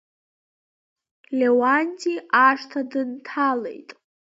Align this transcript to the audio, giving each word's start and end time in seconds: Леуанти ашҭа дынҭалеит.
Леуанти 1.37 2.13
ашҭа 2.47 2.81
дынҭалеит. 2.89 3.89